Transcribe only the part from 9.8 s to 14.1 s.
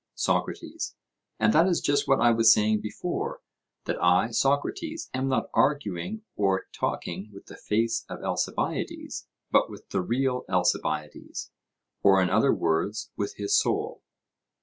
the real Alcibiades; or in other words, with his soul.